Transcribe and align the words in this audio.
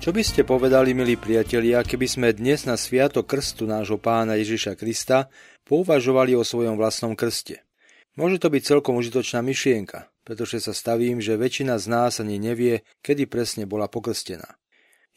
Čo 0.00 0.16
by 0.16 0.24
ste 0.24 0.48
povedali, 0.48 0.96
milí 0.96 1.20
priatelia, 1.20 1.84
keby 1.84 2.06
sme 2.08 2.28
dnes 2.32 2.64
na 2.64 2.80
sviato 2.80 3.20
krstu 3.20 3.68
nášho 3.68 4.00
pána 4.00 4.32
Ježiša 4.40 4.72
Krista 4.72 5.28
pouvažovali 5.68 6.32
o 6.32 6.40
svojom 6.40 6.80
vlastnom 6.80 7.12
krste? 7.12 7.68
Môže 8.16 8.40
to 8.40 8.48
byť 8.48 8.62
celkom 8.64 8.96
užitočná 8.96 9.44
myšlienka, 9.44 10.08
pretože 10.24 10.64
sa 10.64 10.72
stavím, 10.72 11.20
že 11.20 11.36
väčšina 11.36 11.76
z 11.76 11.86
nás 11.92 12.16
ani 12.16 12.40
nevie, 12.40 12.80
kedy 13.04 13.28
presne 13.28 13.68
bola 13.68 13.92
pokrstená. 13.92 14.56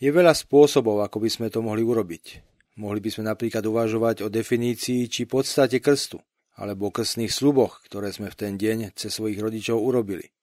Je 0.03 0.11
veľa 0.11 0.35
spôsobov, 0.35 0.99
ako 0.99 1.23
by 1.23 1.29
sme 1.31 1.47
to 1.47 1.63
mohli 1.63 1.79
urobiť. 1.79 2.43
Mohli 2.75 2.99
by 3.07 3.09
sme 3.15 3.23
napríklad 3.31 3.63
uvažovať 3.63 4.27
o 4.27 4.27
definícii 4.27 5.07
či 5.07 5.23
podstate 5.23 5.79
krstu, 5.79 6.19
alebo 6.59 6.91
o 6.91 6.95
krstných 6.95 7.31
sluboch, 7.31 7.79
ktoré 7.87 8.11
sme 8.11 8.27
v 8.27 8.35
ten 8.35 8.59
deň 8.59 8.99
cez 8.99 9.15
svojich 9.15 9.39
rodičov 9.39 9.79
urobili. 9.79 10.35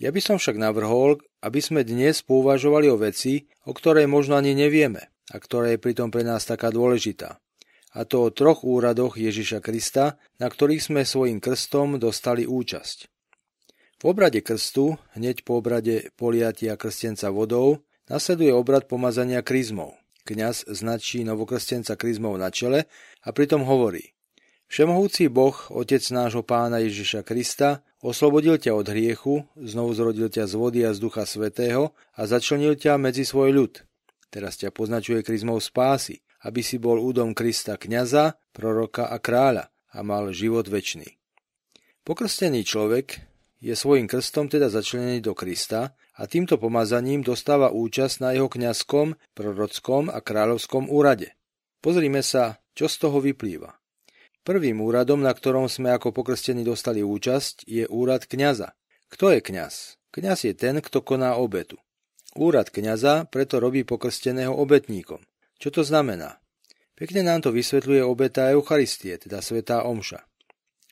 Ja 0.00 0.08
by 0.08 0.24
som 0.24 0.36
však 0.40 0.58
navrhol, 0.58 1.22
aby 1.44 1.60
sme 1.60 1.84
dnes 1.84 2.24
pouvažovali 2.24 2.88
o 2.88 2.96
veci, 2.96 3.44
o 3.68 3.76
ktorej 3.76 4.08
možno 4.08 4.40
ani 4.40 4.56
nevieme 4.56 5.12
a 5.28 5.36
ktorá 5.36 5.76
je 5.76 5.82
pritom 5.84 6.08
pre 6.08 6.24
nás 6.24 6.48
taká 6.48 6.72
dôležitá 6.72 7.44
a 7.94 8.02
to 8.02 8.26
o 8.26 8.34
troch 8.34 8.66
úradoch 8.66 9.14
Ježiša 9.14 9.62
Krista, 9.62 10.18
na 10.42 10.50
ktorých 10.50 10.82
sme 10.82 11.02
svojim 11.06 11.38
krstom 11.38 12.02
dostali 12.02 12.42
účasť. 12.42 13.06
V 14.02 14.04
obrade 14.10 14.42
krstu, 14.42 14.98
hneď 15.16 15.46
po 15.46 15.62
obrade 15.62 16.10
poliatia 16.18 16.74
krstenca 16.74 17.30
vodou, 17.30 17.86
nasleduje 18.10 18.52
obrad 18.52 18.90
pomazania 18.90 19.40
kryzmov. 19.40 19.96
Kňaz 20.28 20.68
značí 20.68 21.22
novokrstenca 21.22 21.94
kryzmov 21.96 22.36
na 22.36 22.50
čele 22.50 22.90
a 23.22 23.28
pritom 23.30 23.64
hovorí 23.64 24.12
Všemohúci 24.68 25.30
Boh, 25.30 25.54
Otec 25.70 26.02
nášho 26.10 26.42
pána 26.42 26.82
Ježiša 26.82 27.22
Krista, 27.22 27.84
oslobodil 28.04 28.60
ťa 28.60 28.76
od 28.76 28.86
hriechu, 28.92 29.48
znovu 29.56 29.96
zrodil 29.96 30.28
ťa 30.28 30.44
z 30.44 30.54
vody 30.60 30.80
a 30.84 30.92
z 30.92 31.00
ducha 31.00 31.24
svetého 31.24 31.96
a 32.12 32.28
začlenil 32.28 32.76
ťa 32.76 33.00
medzi 33.00 33.24
svoj 33.24 33.56
ľud. 33.56 33.72
Teraz 34.28 34.60
ťa 34.60 34.68
poznačuje 34.68 35.24
kryzmou 35.24 35.56
spásy 35.56 36.20
aby 36.44 36.60
si 36.60 36.76
bol 36.76 37.00
údom 37.00 37.32
Krista 37.32 37.80
kňaza, 37.80 38.36
proroka 38.52 39.08
a 39.08 39.16
kráľa 39.16 39.72
a 39.96 39.98
mal 40.04 40.30
život 40.30 40.68
väčší. 40.68 41.16
Pokrstený 42.04 42.68
človek 42.68 43.24
je 43.64 43.72
svojim 43.72 44.04
krstom 44.04 44.52
teda 44.52 44.68
začlenený 44.68 45.24
do 45.24 45.32
Krista 45.32 45.96
a 46.14 46.22
týmto 46.28 46.60
pomazaním 46.60 47.24
dostáva 47.24 47.72
účasť 47.72 48.20
na 48.20 48.36
jeho 48.36 48.52
kňazskom, 48.52 49.16
prorockom 49.32 50.12
a 50.12 50.20
kráľovskom 50.20 50.92
úrade. 50.92 51.32
Pozrime 51.80 52.20
sa, 52.20 52.60
čo 52.76 52.92
z 52.92 52.96
toho 53.00 53.24
vyplýva. 53.24 53.72
Prvým 54.44 54.84
úradom, 54.84 55.24
na 55.24 55.32
ktorom 55.32 55.72
sme 55.72 55.88
ako 55.96 56.12
pokrstení 56.12 56.68
dostali 56.68 57.00
účasť, 57.00 57.64
je 57.64 57.88
úrad 57.88 58.28
kňaza. 58.28 58.76
Kto 59.08 59.32
je 59.32 59.40
kňaz? 59.40 59.96
Kňaz 60.12 60.38
je 60.44 60.52
ten, 60.52 60.84
kto 60.84 61.00
koná 61.00 61.40
obetu. 61.40 61.80
Úrad 62.36 62.68
kňaza 62.68 63.24
preto 63.32 63.56
robí 63.56 63.88
pokrsteného 63.88 64.52
obetníkom. 64.52 65.24
Čo 65.56 65.80
to 65.80 65.82
znamená? 65.86 66.44
Pekne 66.92 67.24
nám 67.24 67.40
to 67.40 67.56
vysvetľuje 67.56 68.04
obeta 68.04 68.52
Eucharistie, 68.52 69.16
teda 69.16 69.40
Svetá 69.40 69.80
Omša. 69.88 70.20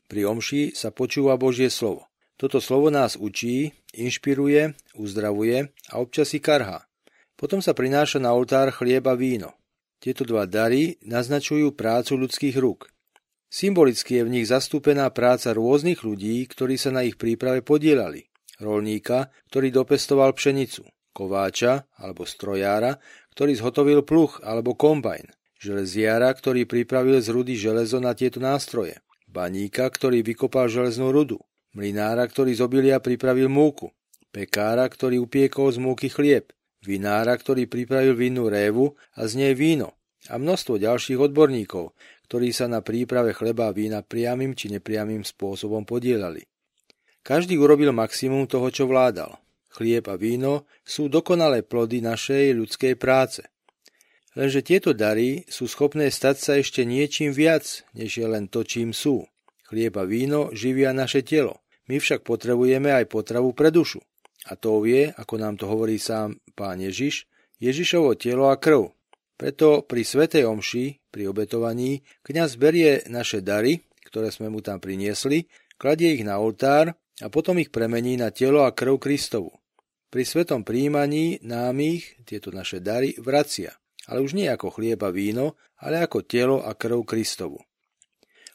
Pri 0.09 0.25
Omši 0.25 0.73
sa 0.73 0.89
počúva 0.89 1.37
Božie 1.37 1.69
slovo. 1.69 2.09
Toto 2.41 2.57
slovo 2.57 2.89
nás 2.89 3.21
učí, 3.21 3.77
inšpiruje, 3.93 4.73
uzdravuje 4.97 5.69
a 5.93 5.95
občas 6.01 6.33
si 6.33 6.41
karhá. 6.41 6.89
Potom 7.37 7.61
sa 7.61 7.77
prináša 7.77 8.17
na 8.17 8.33
oltár 8.33 8.73
chlieb 8.73 9.05
a 9.05 9.13
víno. 9.13 9.53
Tieto 10.01 10.25
dva 10.25 10.49
dary 10.49 10.97
naznačujú 11.05 11.77
prácu 11.77 12.17
ľudských 12.17 12.57
rúk. 12.57 12.92
Symbolicky 13.53 14.17
je 14.17 14.25
v 14.25 14.33
nich 14.33 14.49
zastúpená 14.49 15.13
práca 15.13 15.53
rôznych 15.53 16.01
ľudí, 16.09 16.41
ktorí 16.49 16.81
sa 16.81 16.89
na 16.89 17.05
ich 17.05 17.21
príprave 17.21 17.61
podielali. 17.61 18.33
Rolníka, 18.57 19.29
ktorý 19.53 19.69
dopestoval 19.69 20.33
pšenicu, 20.33 20.89
kováča 21.13 21.85
alebo 22.01 22.25
strojára, 22.25 22.97
ktorý 23.37 23.53
zhotovil 23.61 24.09
pluch 24.09 24.41
alebo 24.41 24.73
kombajn, 24.73 25.37
železiara, 25.61 26.33
ktorý 26.33 26.65
pripravil 26.65 27.21
z 27.21 27.29
rudy 27.29 27.53
železo 27.53 28.01
na 28.01 28.17
tieto 28.17 28.41
nástroje, 28.41 29.05
baníka, 29.29 29.85
ktorý 29.85 30.25
vykopal 30.25 30.73
železnú 30.73 31.13
rudu, 31.13 31.37
mlinára, 31.77 32.25
ktorý 32.25 32.57
z 32.57 32.65
obilia 32.65 33.05
pripravil 33.05 33.53
múku, 33.53 33.93
pekára, 34.33 34.89
ktorý 34.89 35.29
upiekol 35.29 35.69
z 35.69 35.77
múky 35.77 36.09
chlieb, 36.09 36.57
vinára, 36.81 37.37
ktorý 37.37 37.69
pripravil 37.69 38.17
vinnú 38.17 38.49
révu 38.49 38.97
a 39.13 39.29
z 39.29 39.45
nej 39.45 39.53
víno. 39.53 39.93
A 40.31 40.39
množstvo 40.39 40.79
ďalších 40.79 41.19
odborníkov, 41.19 41.99
ktorí 42.33 42.49
sa 42.49 42.65
na 42.65 42.81
príprave 42.81 43.37
chleba 43.37 43.69
a 43.69 43.77
vína 43.77 44.01
priamým 44.01 44.57
či 44.57 44.73
nepriamým 44.73 45.21
spôsobom 45.21 45.85
podielali. 45.85 46.49
Každý 47.21 47.61
urobil 47.61 47.93
maximum 47.93 48.49
toho, 48.49 48.73
čo 48.73 48.89
vládal 48.89 49.37
chlieb 49.73 50.05
a 50.09 50.21
víno 50.21 50.69
sú 50.85 51.09
dokonalé 51.09 51.65
plody 51.65 52.05
našej 52.05 52.53
ľudskej 52.53 52.95
práce. 53.01 53.41
Lenže 54.37 54.65
tieto 54.65 54.97
dary 54.97 55.45
sú 55.49 55.69
schopné 55.69 56.09
stať 56.09 56.37
sa 56.41 56.53
ešte 56.57 56.85
niečím 56.85 57.37
viac, 57.37 57.85
než 57.93 58.21
je 58.21 58.27
len 58.29 58.49
to, 58.49 58.65
čím 58.65 58.97
sú. 58.97 59.29
Chlieb 59.69 59.97
a 59.97 60.05
víno 60.05 60.53
živia 60.53 60.93
naše 60.93 61.25
telo. 61.25 61.61
My 61.89 62.01
však 62.01 62.25
potrebujeme 62.25 62.93
aj 62.93 63.13
potravu 63.13 63.53
pre 63.53 63.73
dušu. 63.73 64.01
A 64.49 64.57
to 64.57 64.85
je, 64.89 65.13
ako 65.13 65.35
nám 65.37 65.61
to 65.61 65.69
hovorí 65.69 66.01
sám 66.01 66.41
pán 66.57 66.81
Ježiš, 66.81 67.29
Ježišovo 67.61 68.17
telo 68.17 68.49
a 68.49 68.57
krv. 68.57 68.93
Preto 69.43 69.83
pri 69.83 70.07
Svetej 70.07 70.47
Omši, 70.47 71.11
pri 71.11 71.27
obetovaní, 71.27 72.07
kňaz 72.23 72.63
berie 72.63 73.03
naše 73.11 73.43
dary, 73.43 73.83
ktoré 74.07 74.31
sme 74.31 74.47
mu 74.47 74.63
tam 74.63 74.79
priniesli, 74.79 75.51
kladie 75.75 76.15
ich 76.15 76.23
na 76.23 76.39
oltár 76.39 76.95
a 77.19 77.27
potom 77.27 77.59
ich 77.59 77.75
premení 77.75 78.15
na 78.15 78.31
telo 78.31 78.63
a 78.63 78.71
krv 78.71 79.03
Kristovu. 79.03 79.51
Pri 80.15 80.23
svetom 80.23 80.63
príjmaní 80.63 81.43
nám 81.43 81.75
ich, 81.83 82.23
tieto 82.23 82.55
naše 82.55 82.79
dary, 82.79 83.19
vracia, 83.19 83.75
ale 84.07 84.23
už 84.23 84.39
nie 84.39 84.47
ako 84.47 84.79
chlieb 84.79 85.03
a 85.03 85.11
víno, 85.11 85.59
ale 85.83 85.99
ako 86.07 86.23
telo 86.23 86.63
a 86.63 86.79
krv 86.79 87.03
Kristovu. 87.03 87.59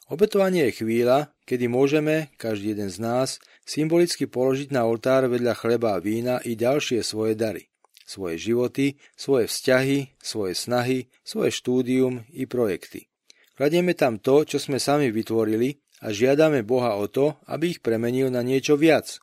Obetovanie 0.08 0.72
je 0.72 0.88
chvíľa, 0.88 1.36
kedy 1.44 1.68
môžeme, 1.68 2.32
každý 2.40 2.72
jeden 2.72 2.88
z 2.88 2.96
nás, 2.96 3.36
symbolicky 3.68 4.24
položiť 4.24 4.72
na 4.72 4.88
oltár 4.88 5.28
vedľa 5.28 5.52
chleba 5.52 6.00
a 6.00 6.00
vína 6.00 6.40
i 6.48 6.56
ďalšie 6.56 7.04
svoje 7.04 7.36
dary. 7.36 7.68
Svoje 8.08 8.40
životy, 8.40 8.96
svoje 9.12 9.52
vzťahy, 9.52 10.16
svoje 10.16 10.56
snahy, 10.56 11.12
svoje 11.20 11.52
štúdium 11.52 12.24
i 12.32 12.48
projekty. 12.48 13.12
Kladieme 13.52 13.92
tam 13.92 14.16
to, 14.16 14.48
čo 14.48 14.56
sme 14.56 14.80
sami 14.80 15.12
vytvorili 15.12 15.76
a 16.00 16.08
žiadame 16.08 16.64
Boha 16.64 16.96
o 16.96 17.04
to, 17.04 17.36
aby 17.44 17.76
ich 17.76 17.84
premenil 17.84 18.32
na 18.32 18.40
niečo 18.40 18.80
viac, 18.80 19.20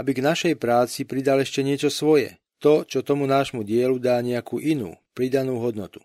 aby 0.00 0.16
k 0.16 0.24
našej 0.24 0.54
práci 0.56 1.04
pridal 1.04 1.44
ešte 1.44 1.60
niečo 1.60 1.92
svoje, 1.92 2.40
to, 2.56 2.88
čo 2.88 3.04
tomu 3.04 3.28
nášmu 3.28 3.68
dielu 3.68 4.00
dá 4.00 4.16
nejakú 4.24 4.64
inú, 4.64 4.96
pridanú 5.12 5.60
hodnotu. 5.60 6.00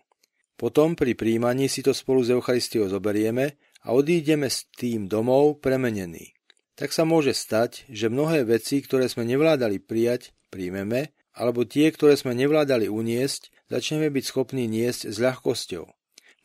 Potom 0.60 0.92
pri 0.92 1.16
príjmaní 1.16 1.66
si 1.66 1.80
to 1.80 1.96
spolu 1.96 2.20
s 2.20 2.28
Eucharistiou 2.28 2.92
zoberieme 2.92 3.56
a 3.82 3.96
odídeme 3.96 4.52
s 4.52 4.68
tým 4.76 5.08
domov 5.08 5.64
premenení. 5.64 6.36
Tak 6.76 6.92
sa 6.92 7.04
môže 7.08 7.34
stať, 7.36 7.84
že 7.88 8.12
mnohé 8.12 8.44
veci, 8.46 8.80
ktoré 8.80 9.06
sme 9.06 9.28
nevládali 9.28 9.82
prijať, 9.82 10.32
príjmeme, 10.48 11.12
alebo 11.32 11.64
tie, 11.64 11.88
ktoré 11.88 12.16
sme 12.16 12.36
nevládali 12.36 12.88
uniesť, 12.88 13.52
začneme 13.72 14.12
byť 14.12 14.24
schopní 14.24 14.68
niesť 14.68 15.08
s 15.08 15.16
ľahkosťou. 15.20 15.84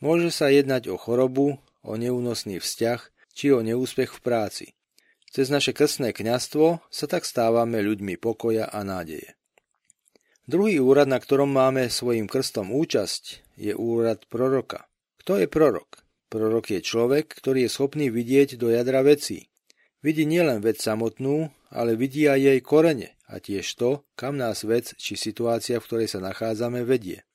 Môže 0.00 0.30
sa 0.32 0.48
jednať 0.48 0.88
o 0.88 0.96
chorobu, 0.96 1.60
o 1.84 1.92
neúnosný 1.96 2.60
vzťah 2.60 3.00
či 3.32 3.54
o 3.54 3.62
neúspech 3.62 4.18
v 4.18 4.20
práci. 4.20 4.66
Cez 5.28 5.52
naše 5.52 5.76
krstné 5.76 6.16
kňastvo 6.16 6.80
sa 6.88 7.06
tak 7.06 7.28
stávame 7.28 7.84
ľuďmi 7.84 8.16
pokoja 8.16 8.66
a 8.66 8.80
nádeje. 8.80 9.36
Druhý 10.48 10.80
úrad, 10.80 11.12
na 11.12 11.20
ktorom 11.20 11.52
máme 11.52 11.92
svojim 11.92 12.24
krstom 12.24 12.72
účasť, 12.72 13.44
je 13.60 13.76
úrad 13.76 14.24
proroka. 14.32 14.88
Kto 15.20 15.36
je 15.36 15.44
prorok? 15.44 16.00
Prorok 16.32 16.72
je 16.72 16.80
človek, 16.80 17.28
ktorý 17.28 17.68
je 17.68 17.74
schopný 17.74 18.08
vidieť 18.08 18.56
do 18.56 18.72
jadra 18.72 19.04
vecí. 19.04 19.52
Vidí 20.00 20.24
nielen 20.24 20.64
vec 20.64 20.80
samotnú, 20.80 21.52
ale 21.68 21.96
vidí 21.96 22.24
aj 22.28 22.40
jej 22.40 22.60
korene 22.64 23.16
a 23.28 23.40
tiež 23.40 23.66
to, 23.76 24.04
kam 24.16 24.40
nás 24.40 24.64
vec 24.64 24.96
či 24.96 25.16
situácia, 25.16 25.76
v 25.80 25.86
ktorej 25.86 26.08
sa 26.08 26.20
nachádzame, 26.24 26.84
vedie. 26.84 27.28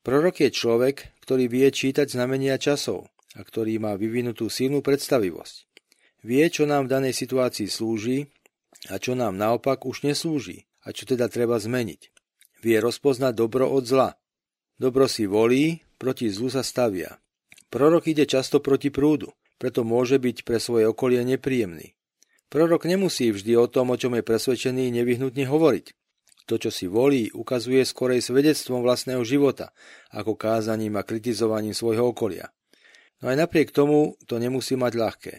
Prorok 0.00 0.44
je 0.44 0.50
človek, 0.52 1.12
ktorý 1.24 1.48
vie 1.48 1.68
čítať 1.68 2.08
znamenia 2.08 2.56
časov 2.56 3.08
a 3.36 3.40
ktorý 3.44 3.76
má 3.80 3.96
vyvinutú 3.96 4.48
silnú 4.48 4.80
predstavivosť. 4.80 5.68
Vie, 6.24 6.44
čo 6.52 6.68
nám 6.68 6.88
v 6.88 6.92
danej 6.92 7.14
situácii 7.16 7.68
slúži 7.68 8.28
a 8.92 9.00
čo 9.00 9.16
nám 9.16 9.36
naopak 9.36 9.88
už 9.88 10.04
neslúži 10.04 10.68
a 10.84 10.92
čo 10.92 11.04
teda 11.08 11.28
treba 11.28 11.56
zmeniť. 11.60 12.12
Vie 12.60 12.76
rozpoznať 12.80 13.32
dobro 13.36 13.68
od 13.68 13.84
zla. 13.88 14.16
Dobro 14.76 15.08
si 15.08 15.24
volí, 15.24 15.80
proti 16.00 16.28
zlu 16.32 16.48
sa 16.52 16.64
stavia. 16.64 17.20
Prorok 17.68 18.08
ide 18.08 18.24
často 18.24 18.60
proti 18.60 18.88
prúdu, 18.88 19.32
preto 19.60 19.84
môže 19.84 20.16
byť 20.16 20.44
pre 20.44 20.56
svoje 20.56 20.88
okolie 20.88 21.20
nepríjemný. 21.24 21.96
Prorok 22.50 22.82
nemusí 22.90 23.30
vždy 23.30 23.54
o 23.54 23.70
tom, 23.70 23.94
o 23.94 23.96
čom 23.96 24.18
je 24.18 24.26
presvedčený, 24.26 24.90
nevyhnutne 24.90 25.46
hovoriť. 25.46 25.94
To, 26.50 26.58
čo 26.58 26.74
si 26.74 26.90
volí, 26.90 27.30
ukazuje 27.30 27.86
skorej 27.86 28.26
svedectvom 28.26 28.82
vlastného 28.82 29.22
života, 29.22 29.70
ako 30.10 30.34
kázaním 30.34 30.98
a 30.98 31.06
kritizovaním 31.06 31.78
svojho 31.78 32.10
okolia. 32.10 32.50
No 33.22 33.30
aj 33.30 33.46
napriek 33.46 33.70
tomu 33.70 34.18
to 34.26 34.42
nemusí 34.42 34.74
mať 34.74 34.92
ľahké. 34.98 35.34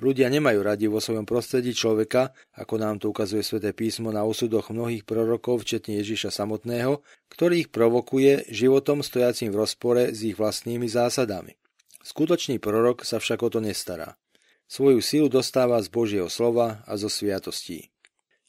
Ľudia 0.00 0.32
nemajú 0.32 0.64
radi 0.64 0.88
vo 0.88 1.04
svojom 1.04 1.28
prostredí 1.28 1.76
človeka, 1.76 2.32
ako 2.56 2.74
nám 2.80 2.96
to 2.98 3.12
ukazuje 3.12 3.44
sväté 3.44 3.76
písmo 3.76 4.08
na 4.08 4.24
osudoch 4.24 4.72
mnohých 4.72 5.04
prorokov, 5.04 5.62
včetne 5.62 6.00
Ježiša 6.00 6.32
samotného, 6.32 7.04
ktorý 7.28 7.68
ich 7.68 7.70
provokuje 7.70 8.48
životom 8.50 9.04
stojacím 9.04 9.52
v 9.52 9.60
rozpore 9.68 10.16
s 10.16 10.24
ich 10.24 10.34
vlastnými 10.34 10.88
zásadami. 10.88 11.54
Skutočný 12.02 12.56
prorok 12.56 13.04
sa 13.04 13.20
však 13.20 13.44
o 13.44 13.52
to 13.52 13.60
nestará. 13.60 14.16
Svoju 14.74 14.98
silu 14.98 15.30
dostáva 15.30 15.78
z 15.78 15.86
Božieho 15.86 16.26
slova 16.26 16.82
a 16.82 16.98
zo 16.98 17.06
sviatostí. 17.06 17.94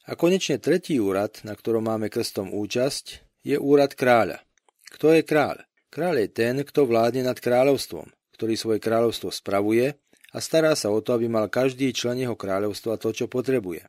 A 0.09 0.17
konečne 0.17 0.57
tretí 0.57 0.97
úrad, 0.97 1.37
na 1.45 1.53
ktorom 1.53 1.85
máme 1.85 2.09
krstom 2.09 2.49
účasť, 2.49 3.21
je 3.45 3.53
úrad 3.61 3.93
kráľa. 3.93 4.41
Kto 4.89 5.13
je 5.13 5.21
kráľ? 5.21 5.69
Kráľ 5.93 6.25
je 6.25 6.29
ten, 6.33 6.55
kto 6.65 6.89
vládne 6.89 7.29
nad 7.29 7.37
kráľovstvom, 7.37 8.09
ktorý 8.33 8.57
svoje 8.57 8.81
kráľovstvo 8.81 9.29
spravuje 9.29 10.01
a 10.33 10.37
stará 10.41 10.73
sa 10.73 10.89
o 10.89 10.97
to, 10.97 11.13
aby 11.13 11.29
mal 11.29 11.45
každý 11.45 11.93
člen 11.93 12.17
jeho 12.17 12.33
kráľovstva 12.33 12.97
to, 12.97 13.13
čo 13.13 13.29
potrebuje. 13.29 13.85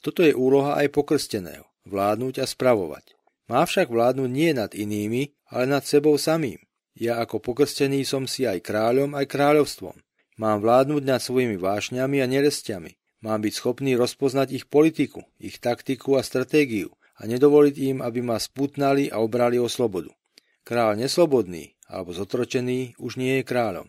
Toto 0.00 0.24
je 0.24 0.32
úloha 0.32 0.80
aj 0.80 0.96
pokrsteného, 0.96 1.68
vládnuť 1.84 2.40
a 2.40 2.48
spravovať. 2.48 3.12
Má 3.52 3.60
však 3.68 3.92
vládnuť 3.92 4.30
nie 4.32 4.56
nad 4.56 4.72
inými, 4.72 5.28
ale 5.52 5.68
nad 5.68 5.84
sebou 5.84 6.16
samým. 6.16 6.56
Ja 6.96 7.20
ako 7.20 7.44
pokrstený 7.44 8.08
som 8.08 8.24
si 8.24 8.48
aj 8.48 8.64
kráľom, 8.64 9.12
aj 9.12 9.28
kráľovstvom. 9.28 10.05
Mám 10.36 10.60
vládnuť 10.60 11.02
nad 11.04 11.20
svojimi 11.20 11.56
vášňami 11.56 12.20
a 12.20 12.26
nerestiami. 12.28 12.92
Mám 13.24 13.48
byť 13.48 13.52
schopný 13.56 13.96
rozpoznať 13.96 14.52
ich 14.52 14.64
politiku, 14.68 15.24
ich 15.40 15.56
taktiku 15.56 16.20
a 16.20 16.22
stratégiu 16.22 16.92
a 17.16 17.24
nedovoliť 17.24 17.76
im, 17.80 17.98
aby 18.04 18.20
ma 18.20 18.36
sputnali 18.36 19.08
a 19.08 19.24
obrali 19.24 19.56
o 19.56 19.64
slobodu. 19.64 20.12
Král 20.60 21.00
neslobodný 21.00 21.72
alebo 21.88 22.12
zotročený 22.12 23.00
už 23.00 23.16
nie 23.16 23.40
je 23.40 23.48
kráľom. 23.48 23.88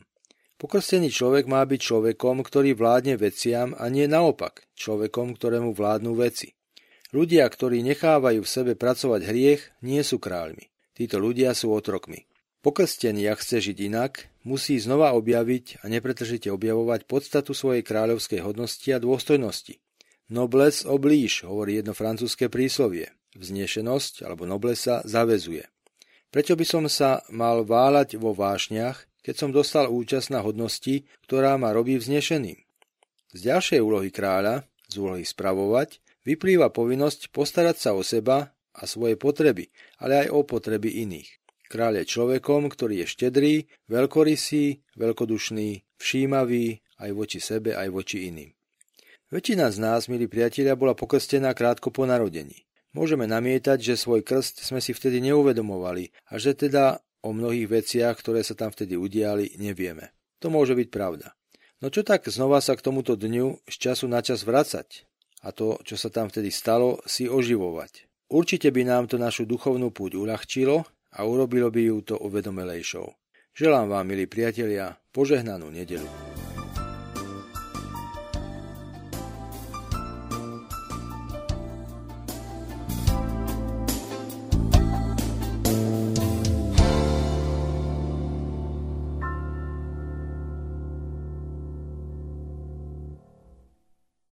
Pokrstený 0.57 1.13
človek 1.13 1.45
má 1.45 1.61
byť 1.67 1.79
človekom, 1.83 2.41
ktorý 2.41 2.73
vládne 2.73 3.19
veciam 3.19 3.77
a 3.77 3.91
nie 3.93 4.09
naopak, 4.09 4.65
človekom, 4.73 5.38
ktorému 5.38 5.75
vládnu 5.75 6.17
veci. 6.17 6.57
Ľudia, 7.13 7.45
ktorí 7.45 7.85
nechávajú 7.85 8.41
v 8.41 8.50
sebe 8.50 8.73
pracovať 8.73 9.21
hriech, 9.27 9.61
nie 9.85 10.01
sú 10.01 10.17
kráľmi. 10.17 10.71
Títo 10.97 11.21
ľudia 11.21 11.53
sú 11.53 11.75
otrokmi. 11.75 12.25
Pokrstený, 12.65 13.30
ak 13.30 13.45
chce 13.45 13.69
žiť 13.71 13.77
inak, 13.86 14.33
musí 14.42 14.81
znova 14.81 15.13
objaviť 15.13 15.86
a 15.86 15.92
nepretržite 15.94 16.50
objavovať 16.50 17.06
podstatu 17.06 17.54
svojej 17.54 17.86
kráľovskej 17.86 18.42
hodnosti 18.42 18.89
a 18.89 18.98
dôstojnosti. 18.98 19.77
Nobles 20.27 20.83
oblíž, 20.83 21.45
hovorí 21.48 21.80
jedno 21.80 21.94
francúzske 21.95 22.50
príslovie. 22.50 23.13
Vznešenosť 23.38 24.25
alebo 24.25 24.50
noblesa 24.50 25.06
zavezuje. 25.06 25.69
Prečo 26.33 26.57
by 26.57 26.65
som 26.68 26.83
sa 26.92 27.24
mal 27.31 27.63
váľať 27.63 28.19
vo 28.19 28.36
vášniach, 28.36 29.07
keď 29.24 29.36
som 29.38 29.50
dostal 29.53 29.88
účasť 29.88 30.33
na 30.33 30.44
hodnosti, 30.44 31.07
ktorá 31.24 31.56
ma 31.56 31.71
robí 31.71 31.95
vznešeným. 31.95 32.60
Z 33.31 33.39
ďalšej 33.48 33.80
úlohy 33.80 34.10
kráľa, 34.12 34.68
z 34.89 34.95
úlohy 35.00 35.24
spravovať, 35.24 36.03
vyplýva 36.27 36.74
povinnosť 36.74 37.31
postarať 37.31 37.77
sa 37.80 37.89
o 37.95 38.03
seba 38.03 38.51
a 38.75 38.83
svoje 38.83 39.15
potreby, 39.15 39.71
ale 40.01 40.27
aj 40.27 40.36
o 40.36 40.44
potreby 40.44 41.07
iných. 41.07 41.46
Kráľ 41.67 42.03
je 42.03 42.11
človekom, 42.15 42.71
ktorý 42.71 43.03
je 43.03 43.07
štedrý, 43.11 43.53
veľkorysý, 43.91 44.83
veľkodušný, 44.95 45.83
všímavý 45.99 46.79
aj 46.97 47.09
voči 47.11 47.39
sebe, 47.43 47.75
aj 47.75 47.87
voči 47.91 48.31
iným. 48.31 48.55
Väčšina 49.27 49.67
z 49.69 49.77
nás, 49.83 50.07
milí 50.07 50.31
priatelia, 50.31 50.79
bola 50.79 50.95
pokrstená 50.95 51.51
krátko 51.51 51.91
po 51.91 52.07
narodení. 52.07 52.63
Môžeme 52.95 53.27
namietať, 53.27 53.83
že 53.83 53.99
svoj 53.99 54.23
krst 54.23 54.63
sme 54.63 54.79
si 54.79 54.95
vtedy 54.95 55.19
neuvedomovali 55.19 56.15
a 56.31 56.39
že 56.39 56.55
teda 56.55 57.03
O 57.25 57.33
mnohých 57.33 57.67
veciach, 57.67 58.15
ktoré 58.15 58.45
sa 58.45 58.53
tam 58.53 58.69
vtedy 58.69 58.93
udiali, 58.93 59.57
nevieme. 59.57 60.13
To 60.39 60.53
môže 60.53 60.77
byť 60.77 60.87
pravda. 60.93 61.33
No 61.81 61.89
čo 61.89 62.05
tak 62.05 62.23
znova 62.29 62.61
sa 62.61 62.77
k 62.77 62.85
tomuto 62.85 63.17
dňu 63.17 63.67
z 63.67 63.75
času 63.75 64.05
na 64.07 64.21
čas 64.21 64.45
vracať 64.45 65.05
a 65.43 65.51
to, 65.53 65.75
čo 65.83 65.99
sa 65.99 66.07
tam 66.07 66.29
vtedy 66.29 66.49
stalo, 66.53 67.01
si 67.03 67.27
oživovať. 67.27 68.07
Určite 68.31 68.71
by 68.71 68.81
nám 68.87 69.03
to 69.11 69.19
našu 69.19 69.43
duchovnú 69.43 69.91
púť 69.91 70.17
uľahčilo 70.17 70.87
a 71.17 71.25
urobilo 71.25 71.73
by 71.73 71.81
ju 71.81 71.97
to 72.01 72.15
uvedomelejšou. 72.21 73.09
Želám 73.57 73.89
vám, 73.89 74.05
milí 74.05 74.29
priatelia, 74.29 74.93
požehnanú 75.09 75.73
nedelu. 75.73 76.37